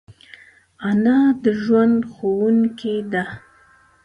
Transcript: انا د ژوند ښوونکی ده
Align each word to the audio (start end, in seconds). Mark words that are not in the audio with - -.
انا 0.87 1.19
د 1.43 1.45
ژوند 1.63 1.99
ښوونکی 2.13 2.97
ده 3.11 3.23